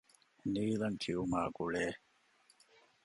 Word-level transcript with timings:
ނީލަން 0.53 0.97
ކިޔުމާގުޅޭ 1.03 1.77